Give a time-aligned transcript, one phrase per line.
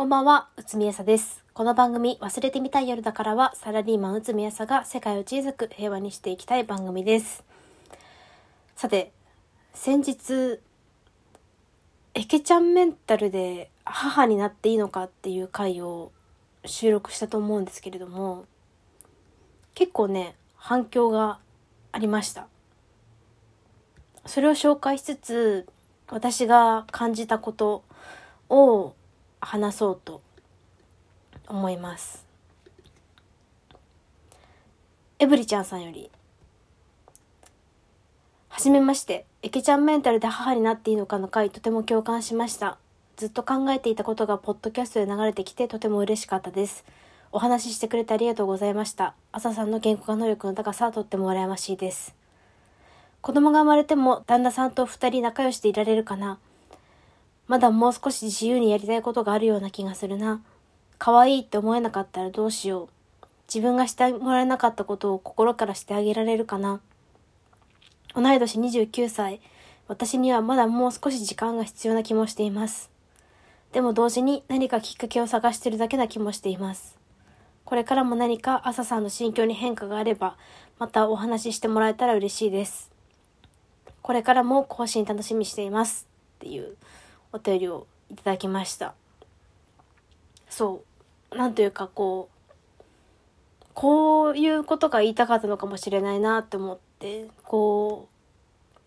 [0.00, 1.44] こんばんは、うつみやさです。
[1.52, 7.44] この番組、忘れてみたい夜だからは、サラリーマンうつみやさが世界を小さく平和にしていきたい番組です。
[8.76, 9.12] さて、
[9.74, 10.58] 先日、
[12.14, 16.12] エケちゃんメンタルで母になっていいのかっていう回を
[16.64, 18.46] 収録したと思うんですけれども、
[19.74, 21.40] 結構ね、反響が
[21.92, 22.46] ありました。
[24.24, 25.68] それを紹介しつつ、
[26.08, 27.84] 私が感じたこと
[28.48, 28.94] を
[29.40, 30.20] 話そうと
[31.48, 32.26] 思います。
[35.18, 36.10] エブリちゃんさんより。
[38.48, 42.78] はじめまして、エケちゃんメンタルで母になっていいのかの回とても共感しました。
[43.16, 46.84] ずっと考えていたことがポッドキャストで流れてきてとても嬉しかったです。
[47.32, 49.14] お話ししてくれてありがとうございました。
[49.30, 52.14] 朝さんの言語化能力の高さはとっても羨ましいです。
[53.20, 56.38] 子供が生まれても旦那さんと二人仲良しでいられるかな
[57.50, 60.40] まだもう少し自由にやりたいことがあるような気がするな。
[60.98, 63.26] 可愛いって思えなかったらどうしよう。
[63.52, 66.80] 自分がしてもらえなかったことを心からしてあげられるかな。
[68.14, 69.40] 同い年29歳。
[69.88, 72.88] 私にはまだもう少し時間が必要な気もしています。
[73.72, 77.00] でも同時に何かきっかけを探してるだけな気もしています。
[77.64, 80.36] これからも何か朝さんの心境に変化があれば、
[80.78, 82.92] またお話ししてもらえたら嬉しいです。
[84.02, 86.06] これからも更新楽しみしています。
[86.36, 86.76] っていう
[87.32, 88.94] お便りをいただきました。
[90.48, 90.82] そ
[91.32, 91.36] う。
[91.36, 98.08] なんというかこう、こういうことが言いたかったのかもしれないなって思って、こ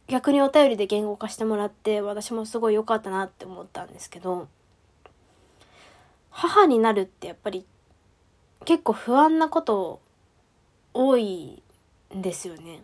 [0.07, 4.47] う、逆にお便りで言語化してもらって、私もすごい良かったなって思ったんですけど、
[6.29, 7.65] 母になるってやっぱり
[8.65, 10.01] 結構不安なこと
[10.93, 11.61] 多い
[12.13, 12.83] んですよね。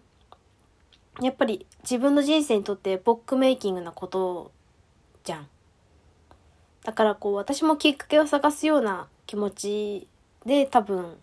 [1.21, 4.51] やっぱり自分の人生にとってボックメイキングなこと
[5.29, 5.47] じゃん。
[6.83, 10.07] だからこう私もきっかけを探すような気持ち
[10.43, 11.17] で多分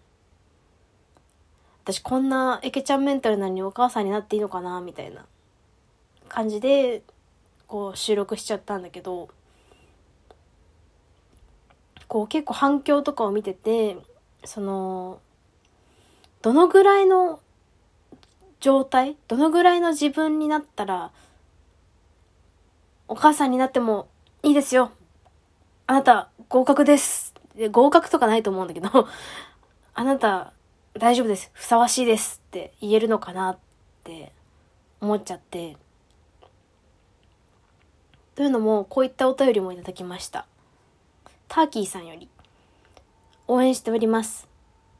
[1.82, 5.24] 私こんなエケちゃんメンタルなのにお母さんになっていいのかなみたいな
[6.28, 7.02] 感じで
[7.66, 9.28] こう収録しちゃったんだけど
[12.06, 13.96] こう結構反響とかを見てて
[14.44, 15.18] その
[16.42, 17.40] どのぐらいの
[18.60, 21.10] 状態どのぐらいの自分になったら
[23.08, 24.08] お母さんになっても
[24.42, 24.90] いいですよ。
[25.86, 27.34] あなた合格です。
[27.54, 28.88] で合格とかないと思うんだけど
[29.94, 30.52] あなた
[30.94, 31.50] 大丈夫です。
[31.52, 33.58] ふさわしいですって言えるのかなっ
[34.04, 34.32] て
[35.00, 35.76] 思っちゃって。
[38.34, 40.46] というのもこういったお便りもいただきました。
[41.48, 42.28] ターキーさんより。
[43.48, 44.48] 応援しております。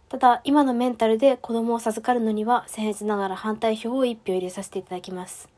[0.09, 5.49] ただ、今のメンタルで子供を授かるのには、僭越ながら反対票を一票入れさせていただきます。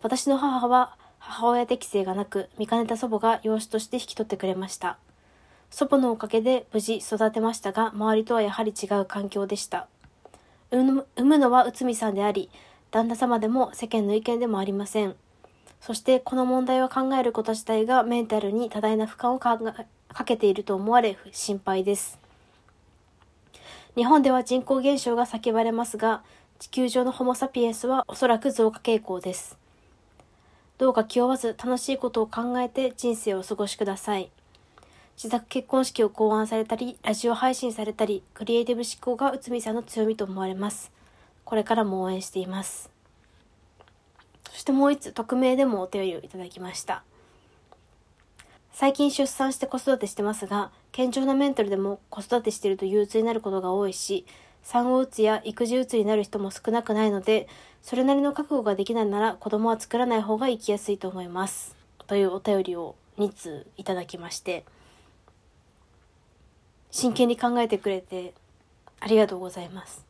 [0.00, 0.96] 私の母は、
[1.28, 4.96] 母親適性がなく、見かねた祖母が養子として引き取ってくれました。
[5.70, 9.88] 祖母のおかげで無事育てましたが、周りとはやはり違う環境でした。
[10.70, 12.48] 産むのは内海さんであり、
[12.90, 15.14] 旦那様でも世間の意見でもありません。
[15.82, 19.58] そして、この問題を考えること自体がメンタルに多大な負荷をか
[20.08, 22.18] かけていると思われ、心配です。
[23.96, 26.22] 日本では人口減少が叫ばれますが、
[26.58, 29.58] 地球上のホモ・サピエンスはおそらく増加傾向です。
[30.78, 34.30] どうか気負わず楽しいことを考えて人生をお過ごしください。
[35.16, 40.92] 自宅結婚式を考案されたり、ラジオ配信されたり、クリエイティブ思考が内海さんの強みと思われます。
[41.44, 42.90] これからも応援しています。
[44.52, 47.02] そしてもう一つ、匿名でもお便りをいただきました。
[48.72, 54.24] 最近出産して子育てしてますが、健常なメンタルでも子育てしてると憂鬱になることが多いし、
[54.68, 57.48] 産後うつや育児うつになる人も少なくないので、
[57.80, 61.74] それなりの覚悟ができないなら子供は作らない方が生きやすいと思います。
[62.06, 64.66] というお便りを2通いただきまして、
[66.90, 68.34] 真剣に考えてくれて
[69.00, 70.04] ありがとうございます。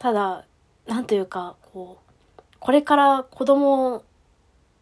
[0.00, 0.44] ただ、
[0.88, 1.98] なんというか、こ
[2.36, 4.04] う、これから子供を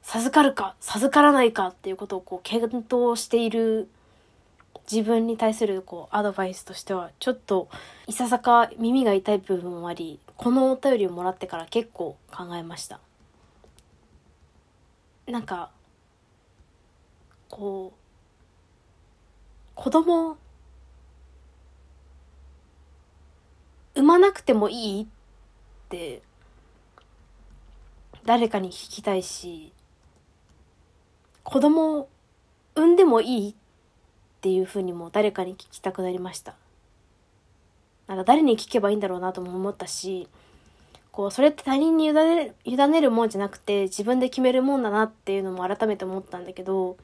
[0.01, 3.91] 授かるか授からないかっていうことをこう検討している
[4.91, 7.69] 自分に対するこうアドバイスとしてはちょっと
[8.07, 12.99] いささか耳が痛い部分もありこのお便りをもらってから結構考えました。
[15.27, 15.71] なんか
[17.49, 18.01] こう
[19.77, 20.37] 子供
[23.95, 25.07] 産まなくてもいいっ
[25.89, 26.23] て
[28.25, 29.73] 誰かに聞きたいし
[31.45, 32.09] 子供
[32.75, 33.55] 産んでもいいっ
[34.41, 36.55] っていうふうにも誰かに聞きたくなりました。
[38.07, 40.29] なんか誰に聞けばいいんだろうなとも思ったし、
[41.13, 46.97] こう、それって他人に委ね委ねるもんじゃなくて自分で決めるもんだなっていうのも改めて思ったんだけど、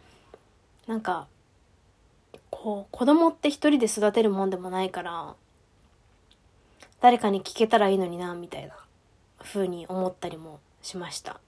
[0.86, 1.28] なんか、
[2.50, 5.34] こう子供って一人で育てるもんでもないから
[7.00, 8.74] 誰かに聞けたらいいのになみたいな
[9.38, 11.40] 風に思ったりもしました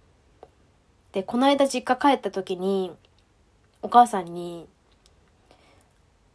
[1.13, 2.93] でこの間実家帰った時に
[3.83, 4.69] お母さんに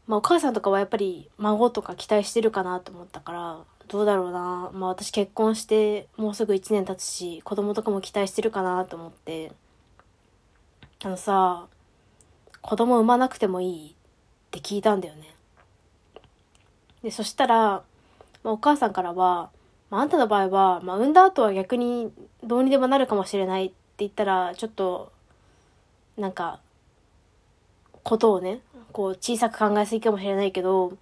[0.07, 4.71] まあお母さんとかはやっぱり孫とか期待してるかなと思ったからどうだろうな。
[4.73, 9.51] まあ私結婚してもうすぐ1年経つし子供とかも期待してるかなと思って。
[11.05, 11.67] あのさ
[12.61, 13.93] 子供産まなくてもいいっ
[14.51, 15.35] て聞いたんだよね。
[17.03, 17.83] でそしたら、ま
[18.45, 19.49] あ、お母さんからは、
[19.89, 25.11] まあ、あんたの場合は、まあ、産んだ後は逆にどうにでもなるかもしれないって言ったらちょっと
[26.17, 26.61] なんか
[28.03, 28.59] ことをね
[28.91, 30.93] こう小さく考えすぎかもしれないけど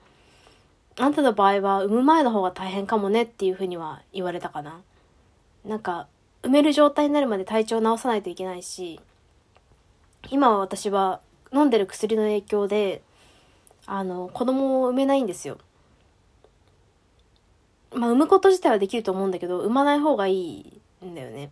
[0.98, 4.82] あんたの場合は産む前の方が大変かもねっていうふうには言われたかな。
[5.66, 6.08] なんか
[6.44, 9.00] 産める状態になるまで体調を治さないといけないし
[10.30, 11.22] 今は私は
[11.54, 13.02] 飲んでる薬の影響で
[13.86, 15.58] あの子供を産めないんですよ。
[17.94, 21.52] まあ産むこと自体はできると思うんだけど産まない方がいいんだよね。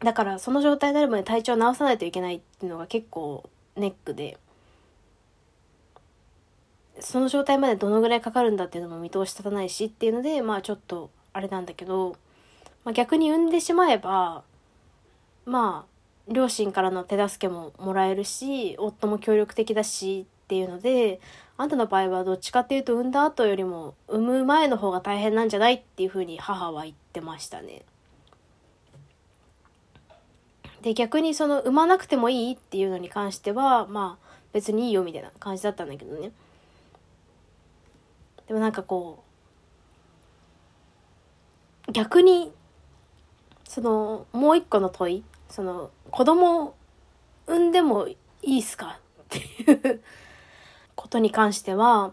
[0.00, 4.38] だからその状態になるまで体調を治さないといけないっていうのが結構ネックで
[7.00, 12.16] その状態までどのぐらいかかるんだっていうのも見通し立たないしっていうのでまあちょっとあれなんだけど、
[12.84, 14.42] まあ、逆に産んでしまえば
[15.46, 21.20] まあ両親からの手助けももらえるし夫も協力的だしっていうので
[21.56, 27.82] あんたの場合はどっちかっていうと産んだ後よりも産む前の方が大変なんじゃないっていうふうに母は言ってましたね。
[30.82, 36.32] で逆にその産まなくてもいいっていうのに関してはまあ別にいいよみたいな感じだったんだけどね。
[38.48, 39.22] でもなんかこ
[41.88, 42.52] う逆に
[43.64, 46.74] そのもう一個の問いその子供
[47.46, 50.02] 産んでもいいっすかっていう
[50.96, 52.12] ことに関しては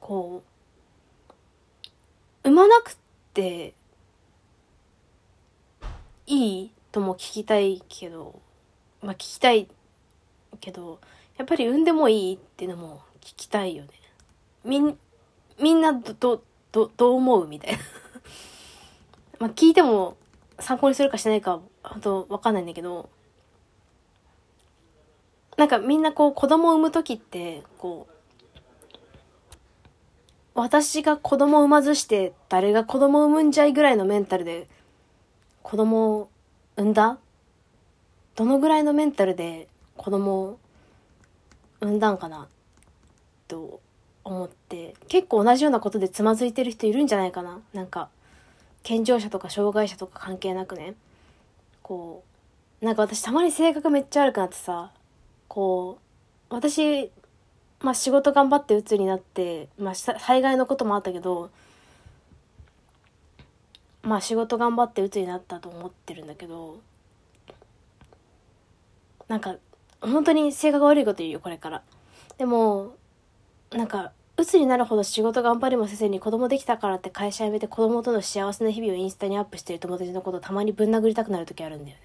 [0.00, 0.42] こ
[2.44, 2.96] う産まなく
[3.32, 3.74] て
[6.26, 8.40] いいとも聞きたいけど、
[9.02, 9.66] まあ聞きたい
[10.60, 11.00] けど、
[11.36, 13.90] やっぱり産んでもいいっていうのも聞きたいよね。
[14.64, 14.96] みん、
[15.60, 17.78] みんなど、ど、ど、どう思うみたいな
[19.40, 20.16] まあ聞いても
[20.60, 23.08] 参考にするかしないか、本当わかんないんだけど、
[25.56, 28.14] なんかみんなこう子供を産む時って、こう、
[30.54, 34.68] 私が子供を産まずして誰が子供を産むんじゃいぐらいのメンタルで
[35.64, 36.30] 子供を
[36.76, 37.18] 産んだ？
[38.36, 40.58] どのぐらいのメンタルで子供を
[41.80, 42.48] 産んだんかな？
[43.46, 43.80] と
[44.24, 44.94] 思って。
[45.08, 47.60] 結構同じようなことでつまずいてる人いるんじゃないかな？
[47.72, 48.08] なんか
[48.82, 50.94] 健常者とか障害者とか関係なくね。
[51.82, 52.24] こ
[52.82, 54.90] うなんか私たまに性格めっちゃ悪くなってさ
[55.48, 55.98] こ
[56.50, 57.10] う私
[57.80, 61.50] まあ仕事頑張って鬱になってまあ災害のこともあったけど
[64.04, 66.80] まあ仕事頑張って鬱になったと思ってるんだけど
[69.28, 69.56] なんか
[70.00, 71.82] 本当に性格悪いこと言うよこれから。
[72.36, 72.94] でも
[73.72, 82.02] なんか鬱になるほど仕事頑張りもせずに子供できたからって会社辞めて子供との幸せな日々をインスタにアップしてる友達のことたまにぶん殴りたくなる時あるんだよね。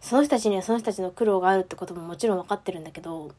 [0.00, 3.32] その人たちにはその人たちの苦労があるってことももちろん分かってるんだけど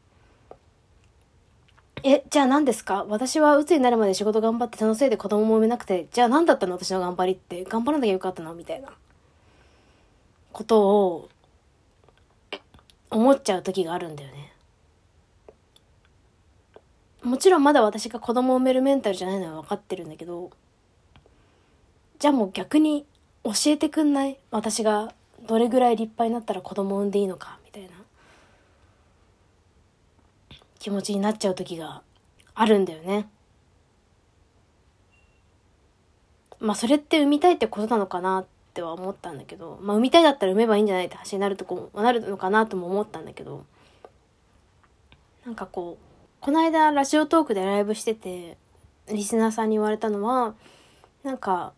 [2.02, 3.04] え、じゃあ何ですか？
[3.08, 6.74] 私は鬱になるまで仕事頑張ってそのせいで子供も産めなくて、じゃあ何だったの？
[6.74, 7.64] 私の頑張りって。
[7.64, 8.54] 頑張らなきゃよかったの？
[8.54, 8.92] みたいな。
[10.52, 11.28] ことを、
[13.10, 14.52] 思っちゃう時があるんだよね。
[17.22, 20.50] もちろんまだ私が子供を産めるメンタルじゃないのは分かってるんだけど、
[22.20, 23.04] じゃあもう逆に
[23.42, 24.38] 教えてくんない？
[24.50, 25.12] 私が
[25.48, 27.88] どれぐらい立派になったら子供を産んでいいのかみたいな。
[30.78, 32.02] 気持ちになっちゃう時が
[32.54, 33.28] あるんだよね。
[36.58, 43.64] まあそれって産みたいってことなのかなっては思ったんだけど、まあ産みたいだったら産めばいいんじゃないって話になるとこもなるのかなとも思ったんだけど、
[45.44, 46.04] なんかこう、
[46.40, 48.56] この間ラジオトークでライブしてて、
[49.08, 50.54] リスナーさんに言われたのは、
[51.22, 51.72] なんか、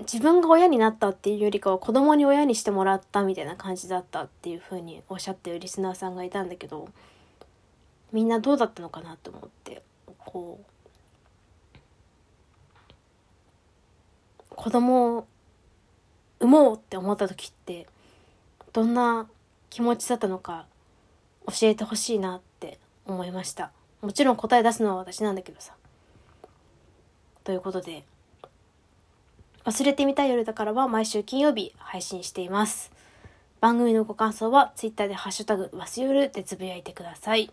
[0.00, 6.88] 自分が親になったっていうよりかは子供に親にしてもらったみたいな感じだったっていう風におっしゃってるリスナーさんがいたんだけど、
[8.12, 9.82] みんなどうだったのかなと思って
[10.18, 10.68] こう
[14.54, 15.26] 子供を
[16.40, 17.86] 産もうって思った時って
[18.72, 19.28] どんな
[19.70, 20.66] 気持ちだったのか
[21.46, 23.70] 教えてほしいなって思いました。
[24.02, 25.74] もちろん答え出すのは私なんだけどさ。
[27.44, 28.04] ということで
[29.64, 32.90] 忘れてみたい夜だからは毎週金曜日配信しています。
[33.60, 37.50] 番組のご感想は Twitter でハッシュタグわすよるでつぶやいてください。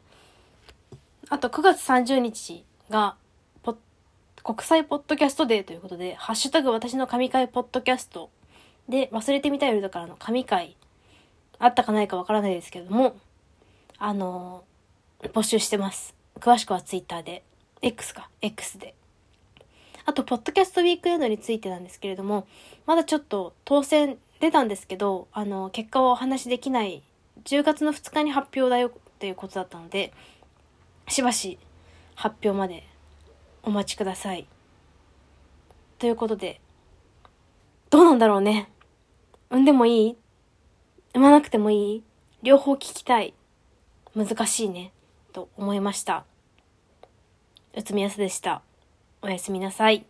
[1.30, 3.16] あと9月30日が
[4.46, 8.30] 国際ポッドキャストデーということで、ハッシュタグ私の神回ポッドキャスト
[8.88, 10.78] で忘れてみたい夜だからの神回
[11.58, 13.16] あったかないかわからないですけれども、
[13.98, 16.14] あのー、募集してます。
[16.40, 17.42] 詳しくは Twitter で、
[17.82, 18.94] X か、X で。
[20.06, 22.46] あと、ポッドキャストウィークエンドについてなんですけれども、
[22.86, 27.02] まだちょっと当選出たんですけど、あの、結果をお話しできない、
[27.46, 30.14] 10月の2日に発表だよっていうことだったので、
[31.08, 31.60] しばし
[32.16, 32.84] 発表まで
[33.64, 34.48] お待ちください。
[36.00, 36.60] ということで、
[37.90, 38.70] どうなんだろうね。
[39.50, 40.18] 産んでもいい？
[41.14, 42.04] 産まなくてもいい？
[42.44, 43.34] 両方聞きたい？
[44.16, 44.92] 難しいね。
[45.34, 46.26] と思いました。
[47.76, 48.62] うつみやすでした。
[49.22, 50.06] おやすみなさい。